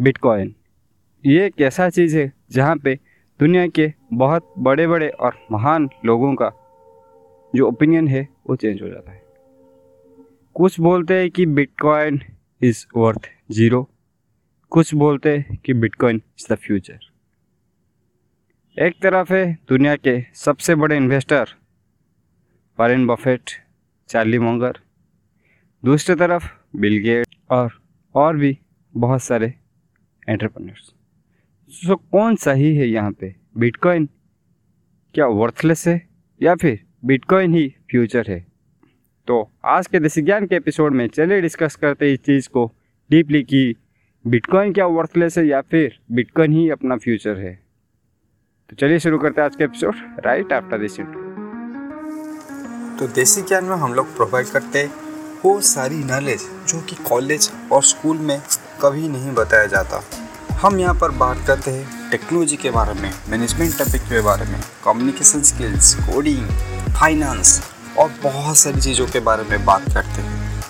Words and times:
Bitcoin. 0.00 0.54
ये 1.24 1.46
एक 1.46 1.60
ऐसा 1.60 1.88
चीज़ 1.90 2.16
है 2.18 2.32
जहाँ 2.52 2.76
पे 2.76 2.94
दुनिया 3.40 3.66
के 3.68 3.92
बहुत 4.12 4.52
बड़े 4.58 4.86
बड़े 4.86 5.08
और 5.08 5.34
महान 5.52 5.88
लोगों 6.04 6.34
का 6.34 6.50
जो 7.54 7.66
ओपिनियन 7.68 8.08
है, 8.08 8.28
वो 8.48 8.56
चेंज 8.56 8.82
हो 8.82 8.88
जाता 8.88 9.12
है। 9.12 9.22
कुछ 10.56 10.80
बोलते 10.80 11.14
हैं 11.14 11.30
कि 11.30 11.46
बिटकॉइन 11.46 12.20
इज़ 12.60 12.84
वर्थ 12.96 13.28
ज़ीरो 13.50 13.88
कुछ 14.72 14.94
बोलते 14.94 15.36
हैं 15.36 15.56
कि 15.56 15.72
बिटकॉइन 15.74 16.16
इज़ 16.16 16.52
द 16.52 16.56
फ्यूचर 16.56 16.98
एक 18.76 18.94
तरफ़ 19.02 19.32
है 19.32 19.44
दुनिया 19.68 19.96
के 19.96 20.20
सबसे 20.34 20.74
बड़े 20.74 20.96
investor 20.96 21.48
Warren 22.78 23.06
Buffett 23.06 23.50
Charlie 24.08 24.38
Munger 24.38 24.78
दूसरी 25.82 26.14
तरफ़ 26.16 26.48
बिल 26.76 26.98
गेट 26.98 27.26
और 27.50 27.80
और 28.14 28.36
भी 28.36 28.58
बहुत 28.94 29.22
सारे 29.22 29.54
एंटरप्रेन्योर्स। 30.30 30.92
सो, 31.74 31.96
कौन 31.96 32.36
सही 32.36 32.76
है 32.76 32.88
यहाँ 32.88 33.12
पे? 33.12 33.34
बिटकॉइन 33.58 34.08
क्या 35.14 35.26
वर्थलेस 35.26 35.88
है? 35.88 36.08
या 36.42 36.54
फिर 36.54 36.84
बिटकॉइन 37.04 37.54
ही 37.54 37.76
फ्यूचर 37.90 38.24
है? 38.28 38.46
तो 39.26 39.52
आज 39.64 39.86
के 39.86 40.00
देसी 40.00 40.22
ज्ञान 40.22 40.46
के 40.46 40.54
एपिसोड 40.54 40.92
में 40.92 41.08
चलिए 41.08 41.40
डिस्कस 41.40 41.76
करते 41.76 42.06
हैं 42.06 42.12
इस 42.12 42.18
चीज़ 42.18 42.48
को। 42.48 42.74
डीपली 43.10 43.42
कि 43.42 43.74
बिटकॉइन 44.26 44.72
क्या 44.72 44.86
वर्थलेस 44.86 45.38
है 45.38 45.46
या 45.46 45.60
फिर 45.60 46.00
बिटकॉइन 46.12 46.52
ही 46.52 46.70
अपना 46.70 46.96
फ्यूचर 46.96 47.38
है? 47.38 47.62
तो 48.70 48.76
चलिए 48.76 48.98
शुरू 48.98 49.18
करते 49.18 49.40
हैं 49.40 49.46
आज 49.46 49.56
के 49.56 49.64
एपिसोड 49.64 49.94
राइट 50.26 50.52
आफ्टर 50.52 50.78
दिस 50.78 51.00
तो 53.00 53.06
देसी 53.06 53.42
ज्ञान 53.42 53.64
में 53.64 53.76
हम 53.76 53.94
लोग 53.94 54.16
प्रोवाइड 54.16 54.46
करते 54.46 54.78
हैं 54.78 54.90
वो 55.44 55.60
सारी 55.60 55.96
नॉलेज 55.96 56.38
जो 56.40 56.82
कि 56.82 56.96
कॉलेज 57.08 57.50
और 57.72 57.82
स्कूल 57.82 58.18
में 58.18 58.42
कभी 58.82 59.08
नहीं 59.08 59.34
बताया 59.34 59.66
जाता। 59.66 60.19
हम 60.60 60.78
यहाँ 60.80 60.94
पर 60.94 61.10
बात 61.10 61.38
करते 61.46 61.70
हैं 61.70 62.10
टेक्नोलॉजी 62.10 62.56
के 62.56 62.70
बारे 62.70 62.94
में 62.94 63.10
मैनेजमेंट 63.28 63.78
टॉपिक 63.78 64.02
के 64.02 64.20
बारे 64.20 64.44
में 64.46 64.60
कम्युनिकेशन 64.84 65.42
स्किल्स 65.42 65.94
कोडिंग 65.94 66.48
फाइनेंस 66.94 67.62
और 67.98 68.10
बहुत 68.22 68.56
सारी 68.56 68.80
चीज़ों 68.80 69.06
के 69.06 69.20
बारे 69.20 69.44
में 69.50 69.64
बात 69.64 69.84
करते 69.94 70.22
हैं। 70.22 70.60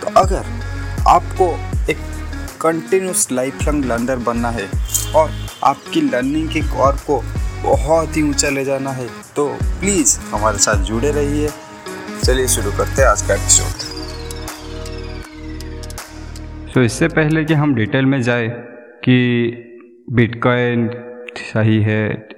तो 0.00 0.06
अगर 0.20 0.44
आपको 1.08 1.48
एक 1.90 1.98
कंटिन्यूस 2.60 3.26
लाइफ 3.32 3.62
लॉन्ग 3.62 3.84
लर्नर 3.84 4.16
बनना 4.26 4.50
है 4.50 4.68
और 5.16 5.30
आपकी 5.64 6.00
लर्निंग 6.00 6.48
के 6.48 6.60
कौर 6.68 6.96
को 7.06 7.22
बहुत 7.62 8.16
ही 8.16 8.22
ऊँचा 8.22 8.48
ले 8.48 8.64
जाना 8.64 8.90
है 8.90 9.08
तो 9.36 9.48
प्लीज़ 9.62 10.18
हमारे 10.32 10.58
साथ 10.58 10.84
जुड़े 10.84 11.10
रहिए। 11.12 11.48
चलिए 12.24 12.48
शुरू 12.48 12.70
करते 12.70 13.02
हैं 13.02 13.08
आज 13.08 13.22
का 13.22 13.34
एपिसोड 13.34 13.74
तो 16.72 16.82
इससे 16.82 17.08
पहले 17.08 17.44
कि 17.44 17.54
हम 17.54 17.74
डिटेल 17.74 18.06
में 18.06 18.22
जाए 18.22 18.48
कि 19.08 19.18
बिटकॉइन 20.12 20.90
सही 21.36 21.82
है 21.82 22.28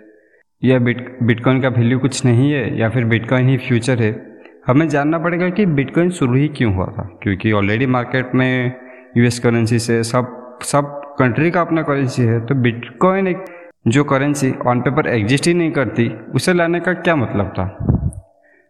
या 0.65 0.79
बिट 0.79 1.19
बिटकॉइन 1.23 1.61
का 1.61 1.69
वैल्यू 1.69 1.99
कुछ 1.99 2.25
नहीं 2.25 2.53
है 2.53 2.79
या 2.79 2.89
फिर 2.89 3.05
बिटकॉइन 3.05 3.49
ही 3.49 3.57
फ्यूचर 3.57 3.99
है। 3.99 4.41
हमें 4.67 4.89
जानना 4.89 5.19
पड़ेगा 5.19 5.49
कि 5.49 5.67
बिटकॉइन 5.67 6.11
शुरू 6.11 6.35
ही 6.35 6.49
क्यों 6.49 6.75
हुआ 6.75 6.87
था, 6.87 7.19
क्योंकि 7.23 7.53
ऑलरेडी 7.53 7.87
मार्केट 7.87 8.35
में 8.35 8.73
यूएस 9.17 9.39
करेंसी 9.39 9.79
से 9.79 10.03
सब 10.03 10.59
सब 10.63 11.17
कंट्री 11.19 11.51
का 11.51 11.61
अपना 11.61 11.83
करेंसी 11.83 12.23
है। 12.23 12.41
तो 12.41 12.55
बिटकॉइन 12.55 13.27
एक, 13.27 13.45
जो 13.89 14.05
करेंसी 14.05 14.55
ऑन 14.67 14.81
पेपर 14.81 15.07
एग्जिस्ट 15.07 15.47
ही 15.47 15.55
नहीं 15.55 15.71
करती, 15.71 16.09
उसे 16.09 16.53
लाने 16.53 16.81
का 16.81 16.93
क्या 16.93 17.17
मतलब 17.17 17.49
था? 17.49 17.69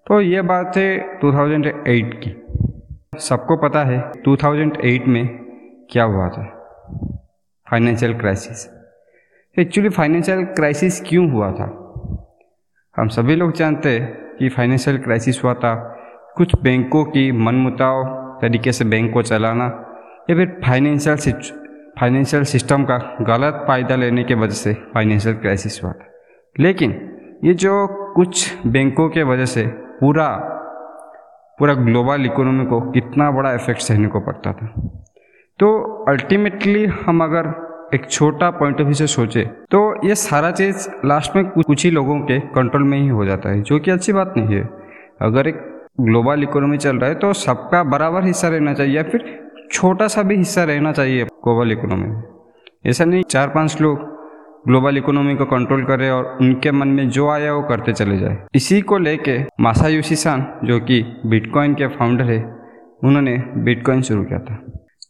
तो 0.07 0.21
ये 0.21 0.43
बात 0.43 0.77
है 0.77 1.21
2008 1.21 2.15
की। 2.15 2.43
सबको 3.19 3.57
पता 3.57 3.85
है 3.85 4.13
2008 4.25 5.09
में 5.09 5.27
क्या 5.91 6.05
हुआ 6.05 6.29
था। 6.29 6.55
Financial 7.71 8.15
crisis 8.15 8.69
actually 9.59 9.91
financial 9.91 10.45
crisis 10.45 11.01
क्यों 11.01 11.31
हुआ 11.31 11.53
था? 11.53 11.67
हम 12.97 13.09
सभी 13.09 13.35
लोग 13.37 13.53
जानते 13.53 13.89
हैं 13.89 14.37
कि 14.39 14.49
फाइनेंशियल 14.49 14.99
क्राइसिस 14.99 15.45
हुआ 15.45 15.55
था 15.55 15.75
कुछ 16.37 16.63
बैंकों 16.63 17.05
की 17.05 17.33
मनमुटाव 17.33 18.05
तरीके 18.43 18.73
से 18.73 18.85
बैंक 18.85 19.13
को 19.13 19.23
चलाना 19.23 19.65
या 20.31 20.37
फिर 20.37 20.61
फाइनेंशियल 20.67 21.33
फाइनेंशियल 22.01 22.43
सिस्टम 22.43 22.85
का 22.85 23.17
गलत 23.21 23.65
फ़ायदा 23.67 23.97
लेने 23.97 24.25
के 24.25 24.35
वजह 24.35 24.55
से 24.55 24.75
फाइनेंशियल 24.75 25.35
क्राइसिस 25.35 25.85
हुआ 25.85 25.93
था। 25.93 26.07
लेकिन 26.61 27.19
ये 27.45 27.55
जो 27.55 27.87
कुछ 28.15 28.67
बैंकों 28.67 29.09
के 29.09 29.23
वजह 29.23 29.45
से 29.45 29.67
पूरा 30.01 30.29
पूरा 31.59 31.75
ग्लोबल 31.75 32.27
इकोनॉमी 32.27 32.67
को 32.67 32.81
कितना 32.81 33.31
बड़ा 33.31 33.53
इफ़ेक्ट 33.53 33.81
सहने 33.81 34.09
को 34.09 34.21
पड़ता 34.21 34.53
था। 34.53 34.67
तो 35.59 35.69
अल्टीमेटली 36.09 36.87
हम 36.87 37.25
अगर 37.25 37.68
एक 37.95 38.11
छोटा 38.11 38.51
पॉइंट 38.51 38.81
ऑफ़ 38.81 38.85
व्यू 38.85 38.95
से 38.95 39.07
सोचे 39.07 39.43
तो 39.71 39.79
ये 40.07 40.15
सारा 40.17 40.51
चीज़ 40.51 40.89
लास्ट 41.07 41.37
में 41.37 41.45
कुछ 41.47 41.85
ही 41.85 41.91
लोगों 41.91 42.19
के 42.21 42.39
कंट्रोल 42.55 42.83
में 42.83 42.99
ही 42.99 43.09
हो 43.09 43.25
जाता 43.25 43.51
है, 43.51 43.63
जो 43.63 43.79
कि 43.79 43.91
अच्छी 43.91 44.13
बात 44.13 44.35
नहीं 44.37 44.57
है। 44.57 44.63
अगर 45.23 45.49
एक 45.49 45.63
ग्लोबल 46.01 46.43
इकोनॉमी 46.43 46.79
चल 46.79 46.97
रहा 46.97 47.11
है 47.11 47.17
तो 47.17 47.33
सबका 47.35 47.83
बराबर 47.87 48.25
हिस्सा 48.25 48.49
रहना 48.49 48.75
चाहिए, 48.75 48.97
या 48.97 49.03
फिर 49.03 49.25
छोटा 49.73 50.07
सा 50.09 50.23
भी 50.23 50.37
हिस्सा 50.37 50.65
रहना 50.65 50.93
चाहिए 50.93 51.25
ग्लोबल 51.25 51.73
इकोनॉमी 51.73 52.09
में। 52.09 52.23
ऐसा 52.87 53.05
नहीं, 53.05 53.23
चार 53.25 53.49
पाँच 53.49 53.81
लोग 53.81 54.07
ग्लोबल 54.67 54.97
इकोनॉमी 54.97 55.35
को 55.35 55.45
कंट्रोल 55.47 55.85
करें 55.85 56.11
और 56.11 56.37
उनके 56.41 56.71
मन 56.73 56.89
में 56.89 57.09
जो 57.09 57.29
आया 57.31 57.53
वो 57.55 57.63
करते 57.63 57.93
चले 57.93 58.19
जाए। 58.19 58.39
इसी 58.55 58.81
को 58.83 58.99
लेके 58.99 59.39
मासा 59.61 59.89
यूसीसान 59.89 60.47
जो 60.65 60.79
कि 60.81 61.01
बिटकॉइन 61.27 61.75
के 61.75 61.87
फाउंडर 61.89 62.25
है, 62.25 62.43
उन्होंने 63.05 63.37
बिटकॉइन 63.65 64.03
शुरू 64.03 64.25
किया 64.25 64.39
था। 64.41 64.63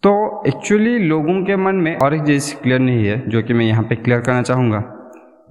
तो 0.02 0.42
एक्चुअली 0.46 0.98
लोगों 0.98 1.44
के 1.44 1.56
मन 1.56 1.74
में 1.74 1.96
और 1.96 2.14
एक 2.14 2.22
चीज़ 2.22 2.54
क्लियर 2.62 2.80
नहीं 2.80 3.06
है 3.06 3.28
जो 3.28 3.42
कि 3.42 3.52
मैं 3.52 3.64
यहाँ 3.64 3.82
पे 3.82 3.94
क्लियर 3.94 4.20
करना 4.20 4.42
चाहूँगा। 4.42 4.78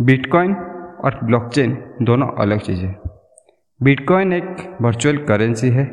बिटकॉइन 0.02 0.54
और 1.06 1.20
ब्लॉकचेन 1.24 1.78
दोनों 2.02 2.28
अलग 2.28 2.60
चीज़ 2.60 2.86
है। 2.86 3.00
बिटकॉइन 3.84 4.34
एक 4.34 4.78
वर्चुअल 4.82 5.18
करेंसी 5.18 5.70
है 5.70 5.86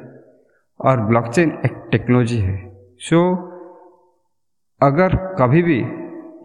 और 0.81 1.00
ब्लॉकचेन 1.00 1.53
एक 1.64 1.88
टेक्नोलॉजी 1.93 2.38
है। 2.38 2.56
सो 2.98 3.16
so, 3.16 3.43
अगर 4.82 5.16
कभी 5.16 5.62
भी 5.62 5.78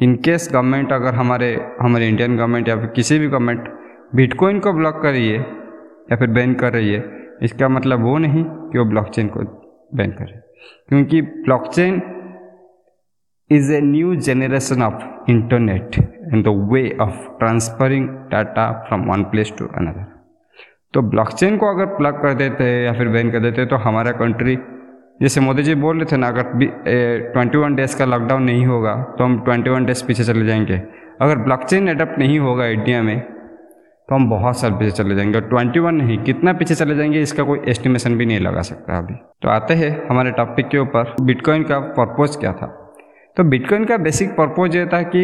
इन 0.05 0.15
केस 0.15 0.49
गवर्नमेंट 0.53 0.93
अगर 0.93 1.13
हमारे 1.13 1.53
हमारे 1.81 2.07
इंडियन 2.07 2.37
गवर्नमेंट 2.37 2.67
या 2.67 2.75
फिर 2.75 2.85
किसी 2.85 3.19
भी 3.19 3.27
गवर्नमेंट 3.27 3.69
बिटकॉइन 4.15 4.59
को 4.59 4.73
ब्लॉक 4.73 5.01
कर 5.01 5.11
रही 5.11 5.29
है 5.29 5.39
या 5.39 6.15
फिर 6.15 6.27
बैन 6.27 6.53
कर 6.53 6.73
रही 6.73 6.93
है 6.93 7.03
इसका 7.43 7.69
मतलब 7.69 8.03
वो 8.03 8.17
नहीं 8.17 8.43
कि 8.43 8.79
वो 8.79 8.85
ब्लॉकचेन 8.85 9.27
को 9.27 9.39
बैन 9.95 10.11
करे। 10.11 10.48
क्योंकि 10.89 11.21
blockchain 11.21 12.01
is 13.51 13.71
a 13.73 13.79
new 13.81 14.15
generation 14.27 14.81
of 14.83 15.31
internet 15.31 15.97
and 15.97 16.43
the 16.45 16.55
way 16.71 16.81
of 17.01 17.27
transferring 17.39 18.07
data 18.31 18.71
from 18.87 19.09
one 19.11 19.23
place 19.31 19.53
to 19.59 19.67
another 19.67 20.05
तो 20.93 21.01
ब्लॉकचेन 21.09 21.57
को 21.57 21.73
अगर 21.73 21.85
प्लग 21.97 22.21
कर 22.21 22.33
देते 22.33 22.63
हैं 22.63 22.83
या 22.83 22.93
फिर 22.93 23.07
बैन 23.07 23.31
कर 23.31 23.39
देते 23.39 23.61
हैं 23.61 23.69
तो 23.69 23.75
हमारा 23.77 24.11
कंट्री 24.19 24.57
जैसे 25.21 25.41
मोदी 25.41 25.63
जी 25.63 25.73
बोल 25.75 25.97
रहे 25.97 26.05
थे 26.11 26.17
ना, 26.17 26.27
अगर 26.27 27.31
ट्वेंटी 27.33 27.57
वन 27.57 27.75
डेज़ 27.75 27.97
का 27.97 28.05
लॉकडाउन 28.05 28.43
नहीं 28.43 28.65
होगा 28.65 28.93
तो 29.17 29.23
हम 29.23 29.39
ट्वेंटी 29.45 29.69
वन 29.69 29.85
डेज़ 29.85 30.03
पीछे 30.07 30.23
चले 30.23 30.45
जाएँगे। 30.45 30.77
अगर 31.21 31.37
ब्लॉकचेन 31.37 31.89
एडप्ट 31.89 32.19
नहीं 32.19 32.39
होगा 32.39 32.65
इंडिया 32.67 33.01
में 33.03 33.19
तो 33.19 34.15
हम 34.15 34.29
बहुत 34.29 34.59
साल 34.59 34.71
पीछे 34.73 34.91
चले 34.93 35.15
जाएँगे। 35.15 35.41
ट्वेंटी 35.41 35.79
वन 35.79 35.95
नहीं, 35.95 36.17
कितना 36.23 36.53
पीछे 36.53 36.75
चले 36.75 36.95
जाएँगे, 36.95 37.21
इसका 37.21 37.43
कोई 37.43 37.59
एस्टिमेशन 37.69 38.17
भी 38.17 38.25
नहीं 38.25 38.39
लगा 38.39 38.61
सकता 38.61 38.97
अभी। 38.97 39.13
तो 39.41 39.49
आते 39.49 39.73
हैं 39.73 40.07
हमारे 40.07 40.31
टॉपिक 40.31 40.67
के 40.67 40.77
ऊपर 40.77 41.15
बिटकॉइन 41.21 41.63
का 41.63 41.79
पर्पोज 41.79 42.35
क्या 42.35 42.53
था? 42.53 42.67
तो 43.37 43.43
बिटकॉइन 43.43 43.85
का 43.85 43.97
बेसिक 43.97 44.31
पर्पोज 44.31 44.75
ये 44.75 44.85
था 44.85 45.01
कि 45.01 45.21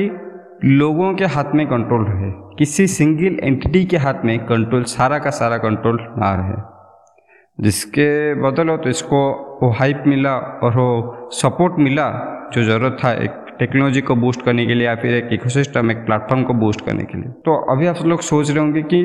लोगों 0.66 1.14
के 1.14 1.26
हाथ 1.26 1.44
में 1.56 1.68
कंट्रोल 1.68 2.06
रहे, 2.06 2.32
किसी 2.58 2.88
सिंगल 2.88 3.40
एंटिटी 3.44 3.86
के 3.86 3.98
हाथ 3.98 4.14
में 4.26 4.38
कंट्रोल 4.40 4.84
सारा 4.84 5.20
का 5.20 5.30
सारा 5.30 5.58
कंट्रोल 5.58 5.98
ना 6.18 6.34
रहे। 6.36 7.64
जिसके 7.64 8.34
बदलो 8.42 8.78
तो 8.78 8.90
इसको 8.90 9.20
वो 9.62 9.70
हाइप 9.70 10.04
मिला 10.08 10.36
और 10.36 10.72
वो 10.72 11.30
सपोर्ट 11.32 11.80
मिला, 11.80 12.10
जो 12.54 12.64
ज़रूरत 12.64 12.98
था 13.04 13.12
एक 13.14 13.46
टेक्नोलॉजी 13.60 14.02
को 14.02 14.16
बूस्ट 14.16 14.42
करने 14.42 14.66
के 14.66 14.74
लिए 14.74 14.88
या 14.88 14.96
फिर 14.96 15.14
एक 15.14 15.30
इकोसिस्टम 15.34 15.92
एक 15.92 15.98
प्लेटफॉर्म 15.98 16.44
को 16.44 16.54
बूस्ट 16.54 16.86
करने 16.86 17.04
के 17.04 17.18
लिए। 17.18 17.32
तो 17.46 17.56
अभी 17.74 17.88
आप 17.88 18.06
लोग 18.06 18.22
सोच 18.22 18.50
रहे 18.50 18.60
होंगे 18.60 18.82
कि 18.82 19.02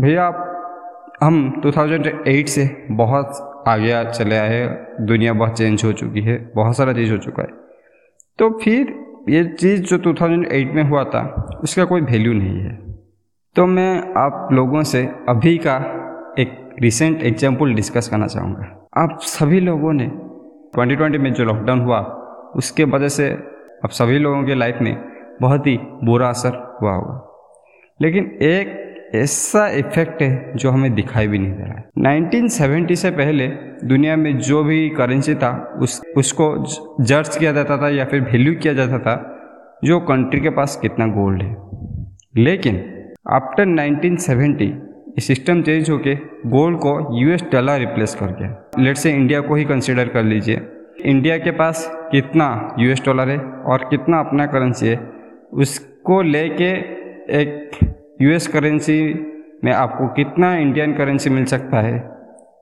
भैया, 0.00 0.26
हम 1.22 1.60
2008 1.62 2.48
से 2.48 2.86
बहुत 2.90 3.48
आगे 3.68 4.10
चले 4.10 4.36
आए 4.36 4.86
दुनिया 5.00 5.32
बहुत 5.32 5.58
चेंज 5.58 5.84
हो 5.84 5.92
चुकी 5.92 6.20
है, 6.20 6.52
बहुत 6.54 6.76
सारा 6.76 6.92
चीज़ 6.92 7.12
हो 7.12 7.18
चुका 7.18 7.42
है। 7.42 7.48
तो 8.38 8.58
फिर 8.64 8.94
ये 9.28 9.44
चीज़ 9.44 9.82
जो 9.82 9.98
2008 9.98 10.74
में 10.74 10.82
हुआ 10.82 11.04
था, 11.04 11.50
उसका 11.62 11.84
कोई 11.84 12.00
वैल्यू 12.00 12.32
नहीं 12.32 12.60
है। 12.60 12.96
तो 13.56 13.66
मैं 13.66 14.14
आप 14.16 14.48
लोगों 14.52 14.82
से 14.82 15.08
अभी 15.28 15.58
का 15.58 15.76
एक 16.38 16.76
रिसेंट 16.82 17.22
एग्ज़ाम्पल 17.22 17.74
डिस्कस 17.74 18.08
करना 18.08 18.26
चाहूँगा। 18.26 18.88
आप 18.96 19.18
सभी 19.20 19.60
लोगों 19.60 19.92
ने 19.92 20.06
2020 20.76 21.18
में 21.18 21.32
जो 21.32 21.44
लॉकडाउन 21.44 21.80
हुआ, 21.80 22.00
उसके 22.56 22.84
वजह 22.84 23.08
से 23.08 23.30
अब 23.84 23.90
सभी 23.90 24.18
लोगों 24.18 24.44
के 24.44 24.54
लाइफ 24.54 24.78
में 24.82 25.04
बहुत 25.40 25.66
ही 25.66 25.78
बुरा 26.04 26.28
असर 26.28 26.78
हुआ 26.82 26.92
होगा। 26.92 27.28
लेकिन 28.00 28.38
एक 28.42 28.91
ऐसा 29.14 29.68
इफ़ेक्ट 29.68 30.22
है 30.22 30.52
जो 30.56 30.70
हमें 30.70 30.94
दिखाई 30.94 31.28
भी 31.28 31.38
नहीं 31.38 31.52
दे 31.52 31.62
रहा 31.62 31.74
है। 31.74 31.84
1970 31.98 32.96
से 32.96 33.10
पहले 33.10 33.48
दुनिया 33.84 34.16
में 34.16 34.38
जो 34.38 34.64
भी 34.64 34.88
करेंसी 34.88 35.34
था, 35.34 35.78
उस, 35.82 36.02
उसको 36.16 36.64
जर्ज 37.04 37.36
किया 37.36 37.52
जाता 37.52 37.76
था 37.76 37.88
या 37.88 38.04
फिर 38.04 38.20
वैल्यू 38.20 38.54
किया 38.54 38.72
जाता 38.72 38.98
था, 38.98 39.28
जो 39.84 40.00
कंट्री 40.00 40.40
के 40.40 40.50
पास 40.50 40.78
कितना 40.82 41.06
गोल्ड 41.06 41.42
है। 41.42 41.56
लेकिन 42.36 42.74
आफ्टर 43.30 43.66
1970 43.66 44.72
ये 45.08 45.20
सिस्टम 45.20 45.62
चेंज 45.62 45.90
होके 45.90 46.14
गोल्ड 46.46 46.78
को 46.78 47.20
यूएस 47.20 47.42
डॉलर 47.52 47.78
रिप्लेस 47.78 48.14
कर 48.14 48.26
गया। 48.26 48.70
लेट 48.78 48.96
से 48.96 49.12
इंडिया 49.12 49.40
को 49.40 49.54
ही 49.54 49.64
कंसिडर 49.64 50.08
कर 50.08 50.22
लीजिए। 50.22 50.60
इंडिया 51.04 51.38
के 51.38 51.50
पास 51.50 51.92
कितना 52.12 52.76
यूएस 52.78 53.02
डॉलर 53.06 53.28
है 53.28 53.38
और 53.38 53.78
कितना 53.78 54.18
अपना 54.18 54.46
करेंसी 54.46 54.86
है, 54.86 55.12
उसको 55.52 56.22
लेके 56.22 56.70
एक 57.40 57.70
यूएस 58.22 58.46
करेंसी 58.46 59.28
में 59.64 59.72
आपको 59.72 60.08
कितना 60.08 60.56
इंडियन 60.56 60.92
करेंसी 60.92 61.30
मिल 61.30 61.44
सकता 61.44 61.80
है, 61.80 61.98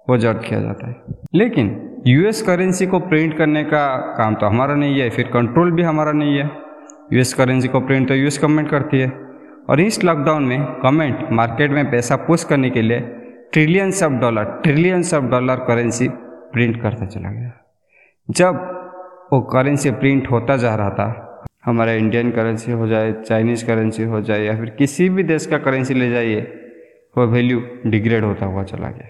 वो 0.09 0.17
जज 0.17 0.41
किया 0.49 0.61
जाता 0.61 0.89
है। 0.89 0.97
लेकिन 1.35 1.97
यूएस 2.07 2.43
करेंसी 2.43 2.87
को 2.87 3.01
प्रिंट 3.01 3.39
करने 3.39 3.65
का 3.65 3.97
काम 3.97 4.35
तो 4.35 4.47
हमारा 4.47 4.75
नहीं 4.75 5.01
है, 5.01 5.11
फिर 5.11 5.25
कंट्रोल 5.25 5.73
भी 5.73 5.83
हमारा 5.83 6.13
नहीं 6.13 6.39
है। 6.39 6.51
यूएस 7.13 7.35
करेंसी 7.35 7.69
को 7.69 7.81
प्रिंट 7.81 8.09
तो 8.09 8.15
यूएस 8.15 8.39
गवर्नमेंट 8.43 8.71
करती 8.71 9.01
है। 9.01 9.31
और 9.71 9.81
इस 9.81 10.05
लॉकडाउन 10.05 10.45
में 10.45 10.63
गवर्नमेंट 10.63 11.29
मार्केट 11.33 11.71
में 11.71 11.91
पैसा 11.91 12.17
पुश 12.17 12.45
करने 12.45 12.71
के 12.71 12.83
लिए 12.83 13.01
trillions 13.53 14.03
of 14.03 14.13
dollar 14.13 14.45
trillions 14.45 15.15
of 15.15 15.25
dollar 15.25 15.57
currency 15.57 16.09
print 16.53 16.83
करता 16.83 17.07
चला 17.07 17.31
गया। 17.31 17.53
जब 18.31 18.55
वो 19.33 19.41
करेंसी 19.41 19.91
प्रिंट 19.91 20.31
होता 20.31 20.57
जा 20.57 20.75
रहा 20.75 20.91
था 20.91 21.27
हमारा 21.65 21.93
इंडियन 21.95 22.31
करेंसी 22.31 22.73
हो 22.73 22.87
जाए 22.89 23.13
चाइनीज़ 23.21 23.65
करेंसी 23.67 24.03
हो 24.05 24.21
जाए, 24.21 24.43
या 24.43 24.57
फिर 24.57 24.71
किसी 24.79 25.09
भी 25.09 25.23
देश 25.25 25.47
का 25.47 25.59
करेंसी 25.59 25.95
ले 25.95 26.11
जाइए, 26.11 26.41
वो 27.17 27.27
वैल्यू 27.27 27.63
डिग्रेड 27.87 28.25
होता 28.25 28.47
हुआ 28.47 28.63
चला 28.65 28.89
गया 28.89 29.09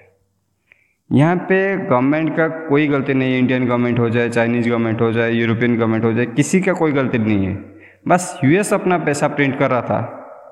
यहाँ 1.10 1.36
पे 1.48 1.76
गवर्नमेंट 1.78 2.36
का 2.36 2.46
कोई 2.68 2.86
गलती 2.88 3.14
नहीं 3.14 3.32
है 3.32 3.38
इंडियन 3.38 3.66
गवर्नमेंट 3.66 3.98
हो 3.98 4.08
जाए 4.10 4.28
चाइनीज़ 4.30 4.68
गवर्नमेंट 4.68 5.00
हो 5.00 5.10
जाए 5.12 5.30
यूरोपियन 5.32 5.76
गवर्नमेंट 5.76 6.04
हो 6.04 6.12
जाए, 6.12 6.26
किसी 6.26 6.60
का 6.60 6.72
कोई 6.72 6.92
गलती 6.92 7.18
नहीं 7.18 7.46
है। 7.46 7.54
बस 8.08 8.40
यूएस 8.44 8.72
अपना 8.74 8.98
पैसा 9.00 9.28
प्रिंट 9.28 9.58
कर 9.58 9.70
रहा 9.70 9.80
था 9.82 10.00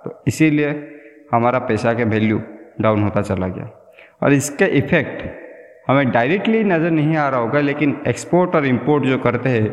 तो 0.04 0.22
इसीलिए 0.28 0.70
हमारा 1.32 1.58
पैसा 1.60 1.92
के 1.94 2.04
वैल्यू 2.06 2.40
डाउन 2.80 3.02
होता 3.02 3.22
चला 3.22 3.48
गया। 3.48 3.70
और 4.22 4.32
इसके 4.32 4.64
इफ़ेक्ट 4.78 5.22
हमें 5.88 6.10
डायरेक्टली 6.10 6.62
नज़र 6.64 6.90
नहीं 6.90 7.16
आ 7.16 7.28
रहा 7.28 7.40
होगा, 7.40 7.60
लेकिन 7.60 7.96
एक्सपोर्ट 8.08 8.54
और 8.56 8.66
इम्पोर्ट 8.66 9.04
जो 9.04 9.18
करते 9.18 9.48
हैं 9.48 9.68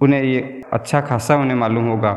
उन्हें 0.00 0.22
ये 0.22 0.62
अच्छा 0.72 1.00
खासा 1.00 1.36
उन्हें 1.36 1.56
मालूम 1.56 1.84
होगा 1.84 2.12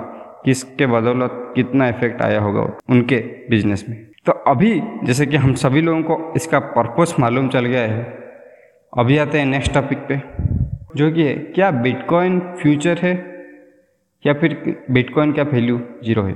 कि 0.46 0.52
इसके 0.52 0.86
बदौलत 0.86 1.54
कितना 1.56 1.88
इफ़ेक्ट 1.88 2.22
आया 2.22 2.42
होगा 2.42 2.62
उनके 2.90 3.18
बिज़नेस 3.50 3.86
में। 3.90 4.08
तो 4.26 4.32
अभी 4.32 4.82
जैसे 5.04 5.26
कि 5.26 5.38
हम 5.38 5.54
सभी 5.54 5.82
लोगों 5.82 6.02
को 6.02 6.34
इसका 6.36 6.60
पर्पस 6.60 7.16
मालूम 7.20 7.48
चल 7.50 7.66
गया 7.66 7.82
है। 7.82 8.04
अभी 8.98 9.18
आते 9.18 9.40
हैं 9.40 9.46
नेक्स्ट 9.46 9.74
टॉपिक 9.74 9.98
पे, 9.98 10.22
जो 10.96 11.12
कि 11.12 11.24
है, 11.24 11.34
क्या 11.34 11.72
बिटकॉइन 11.72 12.40
फ्यूचर 12.40 12.98
है 12.98 13.14
या 14.26 14.34
फिर 14.34 14.78
बिटकॉइन 14.92 15.32
का 15.32 15.44
वैल्यू 15.44 15.80
ज़ीरो 16.04 16.24
है? 16.24 16.36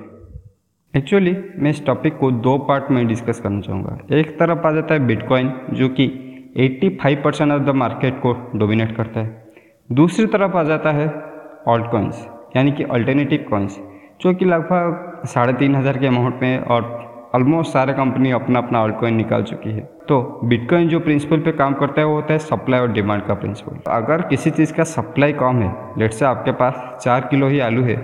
एक्चुअली 0.98 1.38
मैं 1.58 1.70
इस 1.70 1.86
टॉपिक 1.86 2.18
को 2.18 2.32
दो 2.32 2.58
पार्ट 2.58 2.92
में 2.92 3.08
डिस्कस 3.08 3.40
करना 3.40 3.62
चाहूँगा। 3.62 4.16
एक 4.16 4.40
तरफ़ 4.40 4.68
आ 4.68 4.72
जाता 4.72 4.94
है 4.94 5.00
बिटकॉइन 5.00 5.54
जो 5.74 5.90
कि 5.90 6.08
85 6.58 7.16
परसेंट 7.24 7.52
ऑफ़ 7.52 7.62
द 7.62 7.70
मार्केट 7.70 8.14
को 8.14 8.52
डोमिनेट 8.56 8.96
करता 8.96 9.20
है। 9.20 9.54
दूसरी 9.92 10.26
तरफ़ 10.26 10.58
आ 10.58 10.64
जाता 10.64 10.92
है 10.92 11.31
ऑल्ट 11.68 11.92
कॉइन्स 11.92 12.28
यानी 12.56 12.72
कि 12.72 12.84
अल्टरनेटिव 12.86 13.46
कॉइन्स 13.50 13.80
जो 14.22 14.34
कि 14.34 14.46
लगभग 14.46 15.26
साढ़े 15.28 15.54
तीन 15.54 15.76
हज़ार 15.76 15.98
के 15.98 16.08
अमाउंट 16.08 16.42
में 16.42 16.60
और 16.60 17.00
ऑलमोस्ट 17.36 17.72
सारे 17.74 17.94
कंपनी 17.94 18.32
अपना 18.32 18.60
अपना 18.60 18.82
ऑल्ट 18.82 19.00
कॉइन 19.00 19.16
निकाल 19.16 19.44
चुकी 19.44 19.70
है। 19.70 19.82
तो 20.08 20.22
बिटकॉइन 20.46 20.88
जो 20.90 21.00
प्रिंसिपल 21.00 21.40
पे 21.40 21.52
काम 21.52 21.74
करता 21.74 22.02
है, 22.02 22.08
वो 22.08 22.16
होता 22.16 22.34
है 22.34 22.40
सप्लाई 22.40 22.80
और 22.80 22.92
डिमांड 22.92 23.22
का 23.26 23.34
प्रिंसिपल 23.34 23.92
अगर 23.92 24.22
किसी 24.22 24.52
चीज़ 24.52 24.74
का 24.74 24.84
सप्लाई 24.86 25.34
कम 25.34 25.62
है 25.62 26.00
लेट 26.00 26.14
से 26.14 26.26
आपके 26.26 26.52
पास 26.54 27.00
चार 27.02 27.28
किलो 27.32 27.48
ही 27.48 27.60
आलू 27.62 27.84
है 27.84 27.96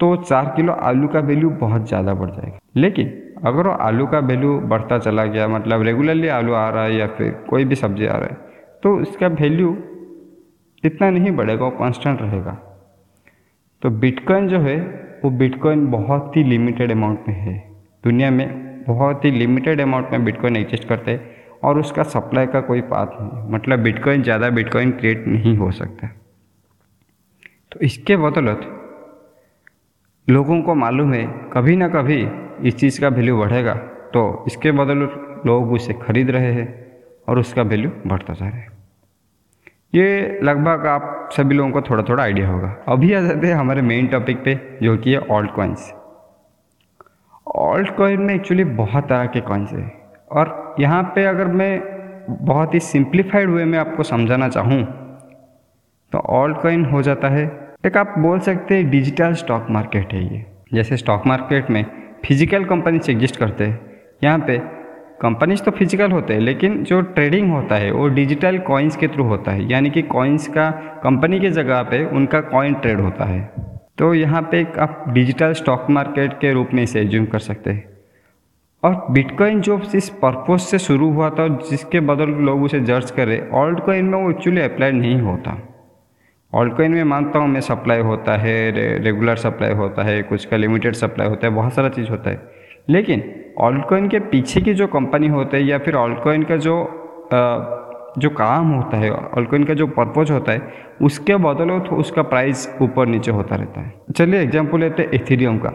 तो 0.00 0.14
चार 0.18 0.52
किलो 0.56 0.72
आलू 0.72 1.08
का 1.08 1.20
वैल्यू 1.20 1.50
बहुत 1.60 1.86
ज़्यादा 1.88 2.14
बढ़ 2.14 2.30
जाएगा। 2.30 2.58
लेकिन 2.76 3.12
अगर 3.46 3.66
वो 3.66 3.72
आलू 3.82 4.06
का 4.06 4.18
वैल्यू 4.20 4.58
बढ़ता 4.68 4.98
चला 4.98 5.24
गया 5.26 5.48
मतलब 5.48 5.82
रेगुलरली 5.82 6.28
आलू 6.30 6.52
आ 6.54 6.68
रहा 6.70 6.84
है 6.84 6.96
या 6.96 7.06
फिर 7.08 7.30
कोई 7.50 7.64
भी 7.64 7.74
सब्ज़ी 7.76 8.06
आ 8.06 8.16
रहा 8.16 8.28
है 8.28 8.36
तो 8.82 9.00
इसका 9.00 9.26
वैल्यू 9.36 9.76
इतना 10.84 11.10
नहीं 11.10 11.30
बढ़ेगा, 11.30 11.64
वो 11.64 11.70
कांस्टेंट 11.70 12.22
रहेगा। 12.22 12.52
तो 13.82 13.90
बिटकॉइन 13.90 14.48
जो 14.48 14.58
है, 14.60 14.76
वो 15.24 15.30
बिटकॉइन 15.30 15.86
बहुत 15.86 16.36
ही 16.36 16.42
लिमिटेड 16.44 16.92
अमाउंट 16.92 17.24
में 17.28 17.34
है। 17.34 17.56
दुनिया 18.04 18.30
में 18.30 18.84
बहुत 18.84 19.24
ही 19.24 19.30
लिमिटेड 19.30 19.80
अमाउंट 19.80 20.10
में 20.12 20.24
बिटकॉइन 20.24 20.56
एग्जिस्ट 20.56 20.88
करते 20.88 21.10
हैं 21.10 21.36
और 21.64 21.78
उसका 21.78 22.02
सप्लाई 22.04 22.46
का 22.46 22.60
कोई 22.60 22.80
पाथ 22.84 23.20
नहीं 23.20 23.50
मतलब 23.52 23.80
बिटकॉइन 23.80 24.22
ज़्यादा 24.22 24.50
बिटकॉइन 24.50 24.90
क्रिएट 24.90 25.26
नहीं 25.28 25.56
हो 25.56 25.70
सकता। 25.72 26.08
तो 27.72 27.80
इसके 27.80 28.16
बदौलत 28.16 28.60
लोगों 30.28 30.60
को 30.62 30.74
मालूम 30.74 31.12
है, 31.14 31.26
कभी 31.52 31.76
ना 31.76 31.88
कभी 31.88 32.26
इस 32.68 32.76
चीज़ 32.76 33.00
का 33.00 33.08
वैल्यू 33.08 33.38
बढ़ेगा। 33.38 33.74
तो 34.14 34.44
इसके 34.46 34.72
बदौलत 34.72 35.42
लोग 35.46 35.72
उसे 35.72 35.94
खरीद 36.02 36.30
रहे 36.30 36.52
हैं 36.52 36.68
और 37.28 37.38
उसका 37.38 37.62
वैल्यू 37.62 37.90
बढ़ता 38.06 38.34
जा 38.34 38.48
रहा 38.48 38.56
है। 38.56 38.77
ये 39.92 40.38
लगभग 40.42 40.86
आप 40.86 41.28
सभी 41.32 41.54
लोगों 41.54 41.70
को 41.70 41.80
थोड़ा 41.82 42.02
थोड़ा 42.02 42.22
आइडिया 42.22 42.48
होगा। 42.48 42.68
अभी 42.88 43.12
आ 43.12 43.20
जाते 43.20 43.46
हैं 43.46 43.54
हमारे 43.54 43.82
मेन 43.82 44.06
टॉपिक 44.06 44.42
पे, 44.44 44.54
जो 44.82 44.96
कि 44.96 45.12
है 45.12 45.18
ऑल्ट 45.20 45.50
कॉइन्स 45.50 45.92
ऑल्ट 47.46 47.96
कॉइन 47.96 48.20
में 48.20 48.34
एक्चुअली 48.34 48.64
बहुत 48.64 49.04
तरह 49.04 49.26
के 49.26 49.40
कॉइन्स 49.42 49.72
है। 49.72 49.86
और 50.30 50.76
यहाँ 50.80 51.02
पे 51.14 51.24
अगर 51.26 51.46
मैं 51.52 51.80
बहुत 52.42 52.74
ही 52.74 52.80
सिंप्लीफाइड 52.80 53.50
वे 53.50 53.64
में 53.64 53.78
आपको 53.78 54.02
समझाना 54.04 54.48
चाहूँ 54.48 54.82
तो 56.12 56.18
ऑल्ट 56.18 56.60
कॉइन 56.62 56.84
हो 56.84 57.02
जाता 57.02 57.28
है। 57.28 57.44
एक 57.86 57.96
आप 57.96 58.14
बोल 58.18 58.40
सकते 58.40 58.74
हैं 58.74 58.90
डिजिटल 58.90 59.34
स्टॉक 59.34 59.66
मार्केट 59.70 60.12
है 60.12 60.22
ये। 60.24 60.44
जैसे 60.74 60.96
स्टॉक 60.96 61.26
मार्केट 61.26 61.70
में 61.70 61.84
फ़िज़िकल 62.26 62.64
कंपनीज़ 62.64 63.10
एग्जिस्ट 63.10 63.36
करते 63.36 63.64
हैं। 63.64 63.80
यहाँ 64.24 64.38
पे 64.40 64.58
कंपनीज़ 65.18 65.62
तो 65.62 65.70
फ़िज़िकल 65.70 66.12
होते 66.12 66.34
हैं 66.34 66.40
लेकिन 66.40 66.82
जो 66.84 67.00
ट्रेडिंग 67.00 67.50
होता 67.52 67.76
है 67.76 67.90
वो 67.92 68.06
डिजिटल 68.08 68.58
कॉइन्स 68.66 68.96
के 68.96 69.08
थ्रू 69.08 69.24
होता 69.24 69.52
है। 69.52 69.70
यानी 69.70 69.90
कि 69.90 70.02
कॉइन्स 70.04 70.46
का 70.48 70.70
कंपनी 71.04 71.40
की 71.40 71.50
जगह 71.50 71.82
पे 71.82 72.04
उनका 72.16 72.40
कॉइन 72.42 72.74
ट्रेड 72.74 73.00
होता 73.00 73.24
है। 73.24 73.40
तो 73.98 74.12
यहाँ 74.14 74.42
पे 74.50 74.62
आप 74.80 75.04
डिजिटल 75.08 75.52
स्टॉक 75.52 75.86
मार्केट 75.90 76.32
के 76.40 76.52
रूप 76.52 76.68
में 76.74 76.82
इसे 76.82 77.00
एज्यूम 77.00 77.24
कर 77.26 77.38
सकते 77.38 77.70
हैं। 77.70 77.88
और 78.82 79.06
बिटकॉइन 79.10 79.60
जो 79.60 79.78
जिस 79.92 80.08
पर्पज 80.18 80.60
से 80.60 80.78
शुरू 80.78 81.10
हुआ 81.12 81.30
था 81.30 81.48
जिसके 81.70 82.00
बदल 82.02 82.30
लोग 82.46 82.62
उसे 82.62 82.80
जर्ज 82.80 83.10
करे 83.10 83.40
ऑल्ट 83.54 83.80
कॉइन 83.86 84.04
में 84.04 84.18
वो 84.18 84.30
एक्चुअली 84.30 84.60
अप्लाई 84.60 84.92
नहीं 84.92 85.20
होता। 85.20 85.56
ऑल्ट 86.52 86.76
कॉइन 86.76 86.92
में 86.92 87.04
मानता 87.04 87.38
हूँ 87.38 87.48
मैं 87.48 87.60
सप्लाई 87.60 88.00
होता 88.00 88.36
है 88.36 88.70
रे, 88.70 88.86
रेगुलर 88.98 89.36
सप्लाई 89.36 89.72
होता 89.72 90.02
है 90.02 90.22
कुछ 90.22 90.44
का 90.44 90.56
लिमिटेड 90.56 90.94
सप्लाई 90.94 91.28
होता 91.28 91.46
है 91.46 91.52
बहुत 91.54 91.74
सारा 91.74 91.88
चीज़ 91.88 92.08
होता 92.10 92.30
है। 92.30 92.57
लेकिन 92.88 93.22
ऑल्टकॉइन 93.58 94.08
के 94.08 94.18
पीछे 94.30 94.60
की 94.60 94.74
जो 94.74 94.86
कंपनी 94.86 95.28
होते 95.28 95.56
हैं 95.56 95.64
या 95.64 95.78
फिर 95.78 95.94
ऑल्टकॉइन 95.96 96.42
का 96.42 96.56
जो 96.58 96.80
आ, 97.32 97.40
जो 98.18 98.30
काम 98.30 98.68
होता 98.68 98.96
है 98.96 99.10
ऑल्टकॉइन 99.10 99.64
का 99.64 99.74
जो 99.74 99.86
पर्पज 99.88 100.30
होता 100.30 100.52
है 100.52 100.72
उसके 101.02 101.36
बदले 101.38 101.78
तो 101.80 101.96
उसका 101.96 102.22
प्राइस 102.24 102.68
ऊपर 102.82 103.06
नीचे 103.06 103.30
होता 103.30 103.56
रहता 103.56 103.80
है। 103.80 103.92
चलिए 104.16 104.40
एग्ज़ाम्पल 104.40 104.80
लेते 104.80 105.02
हैं 105.02 105.10
इथीरियम 105.12 105.58
का। 105.58 105.72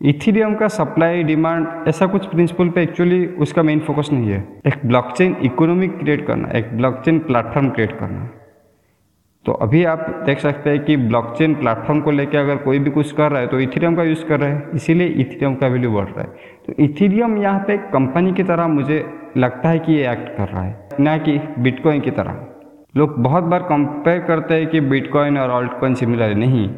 इथीरियम 0.00 0.54
का 0.54 0.68
सप्लाई 0.68 1.22
डिमांड 1.22 1.88
ऐसा 1.88 2.06
कुछ 2.06 2.26
प्रिंसिपल 2.26 2.68
पे 2.68 2.82
एक्चुअली 2.82 3.26
उसका 3.38 3.62
मेन 3.62 3.80
फोकस 3.80 4.08
नहीं 4.12 4.30
है। 4.30 4.42
एक 4.66 4.86
ब्लॉकचेन 4.86 5.36
इकोनॉमी 5.44 5.88
क्रिएट 5.88 6.26
करना 6.26 6.48
एक 6.58 6.76
ब्लॉकचेन 6.76 7.18
प्लेटफॉर्म 7.20 7.68
क्रिएट 7.70 7.98
करना। 7.98 8.28
तो 9.46 9.52
अभी 9.62 9.82
आप 9.84 10.04
देख 10.26 10.38
सकते 10.38 10.70
हैं 10.70 10.84
कि 10.84 10.96
ब्लॉकचेन 10.96 11.54
प्लेटफॉर्म 11.54 12.00
को 12.00 12.10
लेकर 12.10 12.38
अगर 12.38 12.56
कोई 12.56 12.78
भी 12.78 12.90
कुछ 12.90 13.12
कर 13.12 13.30
रहा 13.30 13.40
है 13.40 13.46
तो 13.46 13.60
इथीरियम 13.60 13.96
का 13.96 14.02
यूज़ 14.02 14.24
कर 14.24 14.40
रहा 14.40 14.48
है। 14.48 14.70
इसीलिए 14.74 15.06
इथीरियम 15.06 15.54
का 15.54 15.66
वैल्यू 15.68 15.90
बढ़ 15.92 16.04
रहा 16.04 16.20
है। 16.20 16.26
तो 16.66 16.74
इथीरियम 16.84 17.36
यहाँ 17.38 17.64
पे 17.66 17.76
कंपनी 17.92 18.32
की 18.32 18.42
तरह 18.42 18.66
मुझे 18.68 19.04
लगता 19.36 19.68
है 19.68 19.78
कि 19.78 19.92
ये 19.92 20.10
एक्ट 20.12 20.36
कर 20.36 20.48
रहा 20.48 20.62
है, 20.62 20.88
ना 21.00 21.16
कि 21.18 21.38
बिटकॉइन 21.58 22.00
की 22.00 22.10
तरह। 22.12 22.46
लोग 22.96 23.18
बहुत 23.18 23.44
बार 23.44 23.62
कंपेयर 23.64 24.18
करते 24.22 24.54
हैं 24.54 24.66
कि 24.66 24.80
बिटकॉइन 24.86 25.38
और 25.38 25.50
ऑल्ट 25.50 25.78
कॉइन 25.80 25.94
सिमिलर 25.94 26.28
है। 26.28 26.34
नहीं 26.36 26.68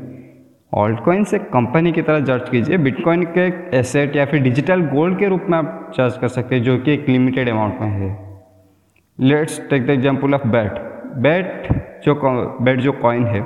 ऑल्ट 0.72 1.00
कॉइन 1.00 1.24
से 1.24 1.38
कंपनी 1.38 1.92
की 1.92 2.02
तरह 2.02 2.20
जज 2.22 2.48
कीजिए। 2.50 2.78
बिटकॉइन 2.80 3.22
के 3.36 3.46
एसेट 3.78 4.16
या 4.16 4.24
फिर 4.26 4.42
डिजिटल 4.42 4.86
गोल्ड 4.88 5.18
के 5.18 5.28
रूप 5.28 5.46
में 5.50 5.58
आप 5.58 5.92
जज 5.96 6.18
कर 6.20 6.28
सकते 6.30 6.54
हैं, 6.54 6.62
जो 6.62 6.78
कि 6.78 6.92
एक 6.92 7.08
लिमिटेड 7.08 7.48
अमाउंट 7.48 7.80
में 7.80 7.88
है। 7.90 8.16
Let's 9.18 9.60
take 9.70 9.86
the 9.86 9.90
example 9.90 10.34
of 10.34 10.46
BAT 10.48 10.78
BAT 11.18 11.68
जो 12.04 12.14
बैट 12.60 12.80
जो 12.80 12.92
कॉइन 12.94 13.26
है 13.26 13.40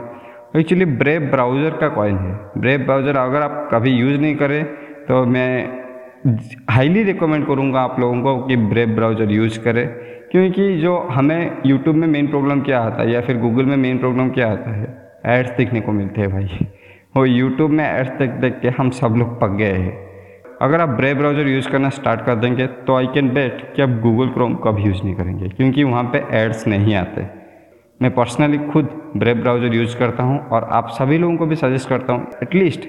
एक्चुअली 0.56 0.84
ब्रेव 0.84 1.22
ब्राउज़र 1.30 1.76
का 1.76 1.88
कॉइन 1.90 2.16
है। 2.18 2.32
ब्रेव 2.58 2.80
ब्राउज़र 2.80 3.16
अगर 3.16 3.42
आप 3.42 3.68
कभी 3.72 3.90
यूज़ 3.92 4.20
नहीं 4.20 4.36
करें 4.36 4.64
तो 5.06 5.24
मैं 5.26 5.50
हाईली 6.70 7.02
रिकमेंड 7.02 7.46
करूँगा 7.46 7.80
आप 7.80 8.00
लोगों 8.00 8.22
को 8.22 8.36
कि 8.46 8.56
ब्रेव 8.58 8.94
ब्राउज़र 8.94 9.30
यूज़ 9.32 9.58
करें। 9.60 9.86
क्योंकि 10.30 10.76
जो 10.78 10.96
हमें 11.10 11.62
यूट्यूब 11.66 11.96
में 11.96 12.06
मेन 12.08 12.26
प्रॉब्लम 12.28 12.60
क्या 12.62 12.80
आता 12.80 13.02
है 13.02 13.12
या 13.12 13.20
फिर 13.20 13.38
गूगल 13.38 13.64
में 13.64 13.76
मेन 13.76 13.98
प्रॉब्लम 13.98 14.30
क्या 14.30 14.50
आता 14.52 14.74
है? 14.76 14.86
एड्स 15.28 15.56
देखने 15.56 15.80
को 15.80 15.92
मिलते 15.92 16.20
हैं 16.20 16.30
भाई। 16.30 16.66
वो 17.16 17.24
यूट्यूब 17.26 17.70
में 17.70 17.84
एड्स 17.84 18.10
देख 18.18 18.30
देख 18.40 18.58
के 18.62 18.68
हम 18.78 18.90
सब 18.92 19.14
लोग 19.18 19.40
पक 19.40 19.56
गए 19.58 19.72
हैं। 19.72 19.96
अगर 20.62 20.80
आप 20.80 20.88
ब्रेव 20.90 21.16
ब्राउज़र 21.18 21.48
यूज़ 21.48 21.68
करना 21.68 21.88
स्टार्ट 21.90 22.24
कर 22.26 22.34
देंगे 22.36 22.66
तो 22.66 22.96
आई 22.96 23.06
कैन 23.14 23.28
बेट 23.34 23.62
कि 23.74 23.82
आप 23.82 23.98
गूगल 24.02 24.28
क्रोम 24.30 24.54
कभी 24.64 24.82
यूज़ 24.82 25.02
नहीं 25.02 25.14
करेंगे, 25.14 25.48
क्योंकि 25.48 25.84
वहाँ 25.84 26.04
पे 26.12 26.24
एड्स 26.36 26.66
नहीं 26.68 26.94
आते। 26.96 27.37
मैं 28.00 28.14
पर्सनली 28.14 28.58
खुद 28.64 28.88
ब्रेव 29.16 29.36
ब्राउज़र 29.36 29.74
यूज़ 29.74 29.96
करता 29.98 30.22
हूँ 30.22 30.38
और 30.48 30.64
आप 30.72 30.88
सभी 30.90 31.18
लोगों 31.18 31.36
को 31.36 31.46
भी 31.46 31.56
सजेस्ट 31.56 31.88
करता 31.88 32.12
हूँ 32.12 32.26
एटलीस्ट 32.42 32.86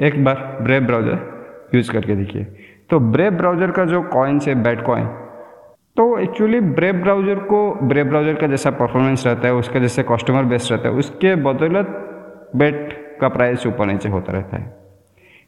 एक 0.00 0.24
बार 0.24 0.58
ब्रेव 0.62 0.86
ब्राउज़र 0.86 1.70
यूज़ 1.74 1.90
करके 1.92 2.16
देखिए। 2.16 2.44
तो 2.90 2.98
ब्रेव 3.00 3.32
ब्राउज़र 3.32 3.70
का 3.70 3.84
जो 3.84 4.02
कॉइन्स 4.04 4.48
है 4.48 4.54
बैट 4.62 4.84
कॉइन 4.86 5.06
तो 5.96 6.06
एक्चुअली 6.18 6.60
ब्रेव 6.60 6.94
ब्राउज़र 6.94 7.38
को 7.44 7.58
ब्रेव 7.82 8.08
ब्राउज़र 8.08 8.34
का 8.34 8.46
जैसा 8.46 8.70
परफॉर्मेंस 8.72 9.26
रहता 9.26 9.48
है, 9.48 9.54
उसका 9.54 9.80
जैसे 9.80 10.02
कस्टमर 10.02 10.44
बेस 10.44 10.68
रहता 10.72 10.88
है, 10.88 10.94
उसके 10.94 11.34
बदौलत 11.36 11.86
बेट 12.56 13.18
का 13.20 13.28
प्राइस 13.28 13.66
ऊपर 13.66 13.86
नीचे 13.86 14.08
होता 14.08 14.32
रहता 14.32 14.56
है। 14.56 14.64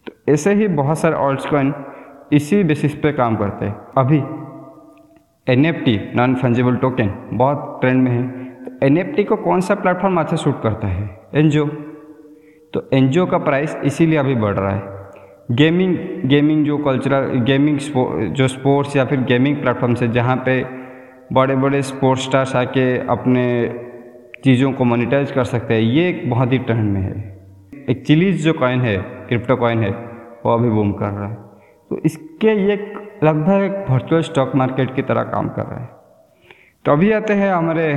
तो 0.07 0.33
ऐसे 0.33 0.55
ही 0.55 0.69
बहुत 0.71 0.99
सारे 0.99 1.15
ऑल्ट 1.17 1.49
कॉइन 1.51 1.75
इसी 2.33 2.63
बेसिस 2.65 2.95
पे 2.95 3.13
काम 3.13 3.37
करते 3.37 3.65
हैं। 3.65 3.77
अभी 3.99 4.23
एन 5.47 5.73
नॉन 6.17 6.35
फंजिबल 6.35 6.77
टोकन 6.77 7.11
बहुत 7.33 7.79
ट्रेंड 7.81 8.03
में 8.03 8.11
है। 8.11 8.46
एनएफटी 8.83 9.25
को 9.25 9.37
कौन 9.37 9.61
सा 9.61 9.75
प्लेटफॉर्म 9.75 10.21
अच्छा 10.21 10.37
सूट 10.37 10.63
करता 10.63 10.89
है? 10.89 11.09
एन 11.35 11.51
तो 12.75 12.89
एन 12.93 13.11
का 13.27 13.39
प्राइस 13.39 13.77
इसीलिए 13.85 14.19
अभी 14.19 14.35
बढ़ 14.35 14.55
रहा 14.55 14.71
है। 14.71 14.95
गेमिंग 15.51 15.97
गेमिंग 16.29 16.65
जो 16.67 16.77
कल्चरल 16.79 17.39
गेमिंग 17.41 17.79
जो 18.31 18.49
स्पोर्ट्स 18.49 18.97
या 18.97 19.05
फिर 19.05 19.21
गेमिंग 19.23 19.57
प्लेटफॉर्म 19.57 19.95
है, 19.95 20.11
जहाँ 20.13 20.37
पे 20.47 20.63
बड़े 21.33 21.57
बड़े 21.57 21.83
स्पोर्ट्स 21.83 22.25
स्टार्स 22.25 22.55
आके 22.57 22.87
अपने 23.09 23.45
चीज़ों 24.45 24.73
को 24.73 24.85
मोनिटाइज 24.85 25.33
कर 25.33 25.45
सकते 25.45 25.75
हैं, 25.75 25.81
ये 25.81 26.09
एक 26.09 26.29
बहुत 26.31 26.53
ही 26.53 26.59
ट्रेंड 26.59 26.93
में 26.93 27.01
है। 27.01 27.15
एक 27.91 28.05
चिलीज 28.07 28.45
जो 28.45 28.53
कॉइन 28.53 28.81
है 28.81 28.97
क्रिप्टो 28.99 29.57
कॉइन 29.57 29.83
है, 29.83 29.91
वो 30.47 30.53
अभी 30.53 30.71
बूम 30.71 30.93
कर 30.93 31.07
रहा 31.07 31.29
है। 31.29 31.35
तो 31.91 32.01
इसके 32.05 32.55
ये 32.63 32.77
लगभग 33.25 33.85
वर्चुअल 33.91 34.23
स्टॉक 34.23 34.55
मार्केट 34.55 34.95
की 34.95 35.03
तरह 35.03 35.23
काम 35.25 35.49
कर 35.49 35.63
रहा 35.63 35.81
है। 35.81 35.89
तो 36.85 36.93
अभी 36.93 37.13
आते 37.13 37.35
हैं 37.35 37.53
हमारे 37.53 37.93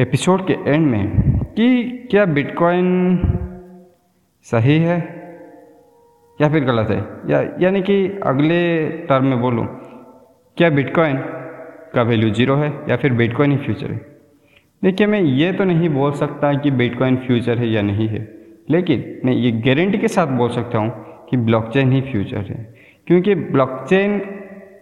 एपिसोड 0.00 0.46
के 0.46 0.52
एंड 0.52 0.86
में 0.86 1.06
कि 1.56 1.84
क्या 2.10 2.24
बिटकॉइन 2.24 3.18
सही 4.42 4.78
है 4.78 4.98
या 6.40 6.48
फिर 6.48 6.64
गलत 6.64 6.90
है? 6.90 6.98
या, 7.30 7.56
यानी 7.60 7.82
कि 7.82 8.20
अगले 8.26 8.88
टर्म 8.88 9.26
में 9.26 9.40
बोलूँ, 9.40 9.66
क्या 10.56 10.70
बिटकॉइन 10.70 11.16
का 11.94 12.02
वैल्यू 12.02 12.30
ज़ीरो 12.30 12.54
है 12.54 12.80
या 12.88 12.96
फिर 12.96 13.12
बिटकॉइन 13.12 13.50
ही 13.52 13.56
फ्यूचर 13.56 13.86
है? 13.86 14.06
देखिए, 14.84 15.06
मैं 15.06 15.20
ये 15.20 15.52
तो 15.52 15.64
नहीं 15.64 15.88
बोल 15.88 16.12
सकता 16.12 16.52
कि 16.54 16.70
बिटकॉइन 16.70 17.16
फ्यूचर 17.16 17.58
है 17.58 17.68
या 17.68 17.82
नहीं 17.82 18.08
है, 18.08 18.34
लेकिन 18.70 19.20
मैं 19.24 19.32
ये 19.32 19.50
गारंटी 19.50 19.98
के 19.98 20.08
साथ 20.08 20.26
बोल 20.26 20.50
सकता 20.50 20.78
हूँ 20.78 21.04
कि 21.30 21.36
ब्लॉकचेन 21.36 21.92
ही 21.92 22.00
फ्यूचर 22.00 22.38
है। 22.38 22.74
क्योंकि 23.06 23.34
ब्लॉकचेन 23.34 24.22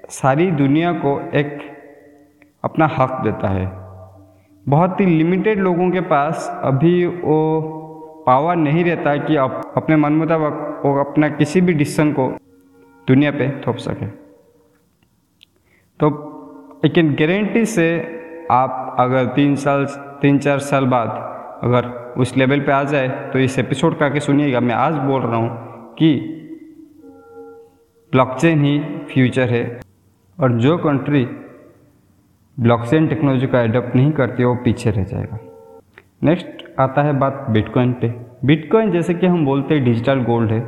सारी 0.09 0.51
दुनिया 0.51 0.93
को 0.93 1.31
एक 1.35 1.59
अपना 2.65 2.87
हक 2.87 3.21
देता 3.25 3.49
है। 3.49 3.78
बहुत 4.69 5.01
ही 5.01 5.07
लिमिटेड 5.07 5.59
लोगों 5.59 5.91
के 5.91 6.01
पास 6.01 6.49
अभी 6.65 7.07
वो 7.07 7.37
पावर 8.27 8.57
नहीं 8.57 8.85
रहता 8.85 9.17
कि 9.17 9.37
आप 9.37 9.73
अपने 9.77 9.97
मन 9.97 10.13
मुताबिक 10.13 10.85
वो 10.85 10.99
अपना 11.01 11.29
किसी 11.29 11.61
भी 11.61 11.73
डिसीज़न 11.73 12.13
को 12.13 12.27
दुनिया 13.09 13.31
पे 13.31 13.49
थोप 13.67 13.77
सके। 13.77 14.07
तो 16.01 16.11
लेकिन 16.85 17.15
गारंटी 17.15 17.65
से 17.67 17.89
आप 18.51 18.97
अगर 19.01 19.27
तीन 19.27 19.55
साल, 19.57 19.85
तीन 20.23 20.39
चार 20.39 20.59
साल 20.59 20.87
बाद 20.87 21.09
अगर 21.65 21.89
उस 22.19 22.37
लेवल 22.37 22.61
पे 22.61 22.73
आ 22.73 22.83
जाए 22.85 23.09
तो 23.33 23.39
इस 23.39 23.59
एपिसोड 23.59 23.99
का 23.99 24.09
के 24.09 24.21
सुनिएगा। 24.21 24.61
मैं 24.61 24.75
आज 24.75 24.95
बोल 25.09 25.23
रहा 25.23 25.37
हूँ 25.37 25.95
कि 25.95 26.15
ब्लॉकचेन 28.13 28.65
ही 28.65 28.79
फ्यूचर 29.11 29.49
है 29.49 29.65
और 30.39 30.53
जो 30.59 30.77
कंट्री 30.79 31.25
ब्लॉकचेन 32.59 33.07
टेक्नोलॉजी 33.09 33.47
का 33.47 33.61
एडॉप्ट 33.63 33.97
नहीं 33.97 34.11
करती, 34.13 34.45
वो 34.45 34.55
पीछे 34.55 34.91
रह 34.91 35.05
जाएगा। 35.05 35.39
नेक्स्ट 36.25 36.65
आता 36.81 37.03
है 37.03 37.13
बात 37.19 37.47
बिटकॉइन 37.51 37.93
पे। 37.93 38.09
बिटकॉइन 38.45 38.91
जैसे 38.93 39.15
कि 39.15 39.27
हम 39.27 39.45
बोलते 39.45 39.75
हैं 39.75 39.85
डिजिटल 39.85 40.23
गोल्ड 40.25 40.51
है। 40.51 40.61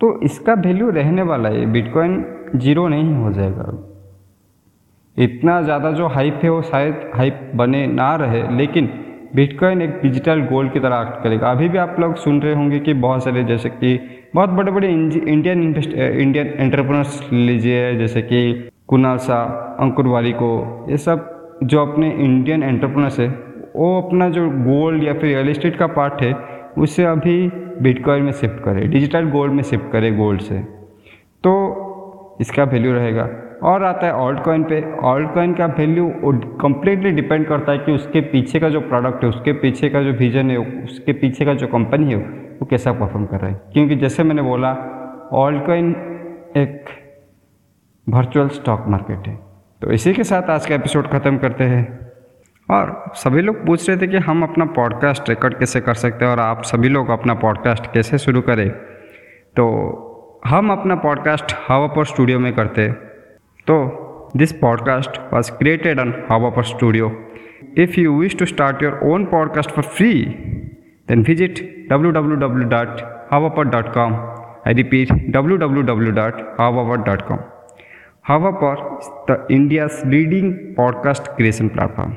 तो 0.00 0.20
इसका 0.22 0.54
वैल्यू 0.60 0.90
रहने 0.90 1.22
वाला 1.22 1.48
है 1.48 1.66
बिटकॉइन 1.72 2.24
ज़ीरो 2.56 2.86
नहीं 2.88 3.14
हो 3.14 3.32
जाएगा। 3.32 3.66
इतना 5.16 5.60
ज़्यादा 5.62 5.90
जो 5.92 6.06
हाइप 6.08 6.40
है, 6.42 6.50
वो 6.50 6.62
शायद 6.62 7.10
हाइप 7.14 7.50
बने 7.54 7.86
ना 7.86 8.14
रहे, 8.16 8.42
लेकिन 8.56 8.88
बिटकॉइन 9.34 9.82
एक 9.82 10.00
डिजिटल 10.02 10.40
गोल्ड 10.46 10.72
की 10.72 10.80
तरह 10.80 11.00
एक्ट 11.00 11.22
करेगा। 11.22 11.50
अभी 11.50 11.68
भी 11.68 11.78
आप 11.78 11.96
लोग 12.00 12.14
सुन 12.16 12.40
रहे 12.42 12.54
होंगे 12.54 12.80
कि 12.80 12.94
बहुत 12.96 13.24
सारे, 13.24 13.44
जैसे 13.44 13.68
कि 13.70 13.98
बहुत 14.34 14.50
बड़े 14.50 14.72
बड़े 14.72 14.88
इंडियन 14.88 15.62
इंडियन 15.62 16.46
एंटरप्रेनर्स 16.48 17.32
लीजिए, 17.32 17.94
जैसे 17.96 18.22
कि 18.22 18.70
कुणाल 18.92 19.16
शाह 19.16 19.44
अंकुर 19.82 20.06
वाली 20.06 20.32
को, 20.32 20.86
ये 20.90 20.96
सब 20.96 21.48
जो 21.64 21.86
अपने 21.86 22.10
इंडियन 22.10 22.62
एंटरप्रेनर्स 22.62 23.20
है, 23.20 23.28
वो 23.76 24.02
अपना 24.02 24.28
जो 24.28 24.50
गोल्ड 24.50 25.04
या 25.04 25.12
फिर 25.12 25.24
रियल 25.24 25.48
इस्टेट 25.48 25.76
का 25.76 25.86
पार्ट 25.86 26.22
है, 26.22 26.34
उसे 26.78 27.04
अभी 27.04 27.48
बिटकॉइन 27.82 28.22
में 28.22 28.32
शिफ्ट 28.32 28.64
करे 28.64 28.80
डिजिटल 28.80 29.30
गोल्ड 29.30 29.52
में 29.52 29.62
शिफ्ट 29.62 29.92
करे 29.92 30.10
गोल्ड 30.10 30.40
से। 30.40 30.58
तो 31.44 32.36
इसका 32.40 32.64
वैल्यू 32.64 32.92
रहेगा। 32.92 33.30
और 33.62 33.84
आता 33.84 34.06
है 34.06 34.12
ऑल्ट 34.12 34.42
कॉइन 34.42 34.64
पे। 34.64 34.96
ऑल्ट 35.02 35.34
कॉइन 35.34 35.54
का 35.54 35.66
वैल्यू 35.66 36.12
कम्प्लीटली 36.60 37.10
डिपेंड 37.10 37.46
करता 37.46 37.72
है 37.72 37.78
कि 37.78 37.92
उसके 37.92 38.20
पीछे 38.20 38.60
का 38.60 38.68
जो 38.68 38.80
प्रोडक्ट 38.80 39.22
है, 39.22 39.28
उसके 39.28 39.52
पीछे 39.52 39.88
का 39.88 40.02
जो 40.02 40.10
विजन 40.10 40.50
है, 40.50 40.56
उसके 40.56 41.12
पीछे 41.12 41.44
का 41.44 41.54
जो 41.54 41.66
कंपनी 41.66 42.10
है, 42.10 42.16
वो 42.16 42.66
कैसा 42.66 42.92
परफॉर्म 42.92 43.26
कर 43.26 43.36
रहा 43.36 43.50
है। 43.50 43.60
क्योंकि 43.72 43.96
जैसे 43.96 44.22
मैंने 44.22 44.42
बोला 44.42 44.70
ऑल्ट 45.32 45.66
कॉइन 45.66 45.90
एक 46.56 47.01
वर्चुअल 48.08 48.48
स्टॉक 48.48 48.84
मार्केट 48.88 49.28
है। 49.28 49.38
तो 49.82 49.90
इसी 49.90 50.12
के 50.12 50.24
साथ 50.24 50.42
आज 50.42 50.66
का 50.66 50.74
एपिसोड 50.74 51.06
ख़त्म 51.06 51.38
करते 51.38 51.64
हैं। 51.64 52.12
और 52.70 53.12
सभी 53.14 53.42
लोग 53.42 53.66
पूछ 53.66 53.88
रहे 53.88 53.98
थे 53.98 54.06
कि 54.06 54.16
हम 54.16 54.42
अपना 54.42 54.64
पॉडकास्ट 54.64 55.28
रिकॉर्ड 55.28 55.58
कैसे 55.58 55.80
कर 55.80 55.94
सकते 55.94 56.24
हैं 56.24 56.32
और 56.32 56.38
आप 56.38 56.62
सभी 56.62 56.88
लोग 56.88 57.08
अपना 57.08 57.34
पॉडकास्ट 57.34 57.86
कैसे 57.94 58.18
शुरू 58.18 58.40
करें। 58.40 58.70
तो 59.56 59.68
हम 60.46 60.72
अपना 60.72 60.94
पॉडकास्ट 60.94 61.54
हवापर 61.68 62.04
स्टूडियो 62.04 62.38
में 62.38 62.52
करते 62.54 62.92
तो 63.66 63.76
this 64.36 64.52
podcast 64.52 65.20
was 65.34 65.52
created 65.52 66.00
on 66.00 66.14
Hubhopper 66.30 66.62
studio 66.62 67.12
if 67.78 68.00
you 68.00 68.20
wish 68.20 68.38
to 68.38 68.46
start 68.46 68.82
your 68.82 69.00
own 69.02 69.24
podcast 69.24 69.70
for 69.70 69.84
free 69.84 70.24
then 71.08 71.22
visit 71.22 71.86
W 71.92 72.10
W 72.10 72.36
W 72.36 72.68
dot 72.68 73.00
Hubhopper 73.32 73.64
dot 73.64 73.92
com 73.94 74.14
I 74.66 74.72
repeat 74.72 75.12
W 75.12 75.56
W 75.56 75.82
W 75.82 76.12
dot 76.12 76.56
Hubhopper 76.60 76.96
dot 76.96 77.22
com 77.22 77.38
is 78.28 79.08
the 79.26 79.44
India's 79.50 80.00
leading 80.06 80.76
podcast 80.76 81.34
creation 81.34 81.68
platform. 81.68 82.16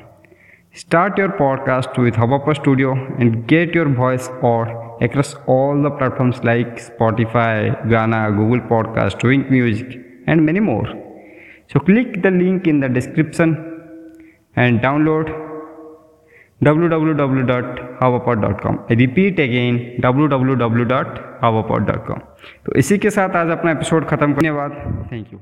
Start 0.74 1.17
your 1.17 1.29
podcast 1.29 1.97
with 1.97 2.13
Hubhopper 2.13 2.55
Studio 2.55 2.93
and 3.17 3.47
get 3.47 3.74
your 3.74 3.89
voice 3.89 4.27
heard 4.27 4.69
across 5.01 5.35
all 5.47 5.81
the 5.81 5.89
platforms 5.89 6.43
like 6.43 6.77
Spotify, 6.77 7.89
Ghana, 7.89 8.33
Google 8.35 8.59
Podcast, 8.59 9.24
Wink 9.24 9.50
Music, 9.50 10.00
and 10.27 10.45
many 10.45 10.59
more. 10.59 10.88
So 11.74 11.79
click 11.79 12.21
the 12.21 12.29
link 12.29 12.67
in 12.67 12.81
the 12.81 12.89
description 12.89 13.57
and 14.55 14.81
download 14.81 15.31
www.havapod.com 16.63 18.85
I 18.89 18.93
repeat 18.93 19.39
again 19.39 20.00
www.havapod.com 20.03 22.19
तो 22.65 22.75
इसी 22.79 22.97
के 22.97 23.09
साथ 23.09 23.29
आज 23.35 23.50
अपना 23.57 23.71
episode 23.71 24.05
खत्म 24.07 24.33
करने 24.33 24.51
बाद 24.51 24.71
thank 25.12 25.33
you 25.33 25.39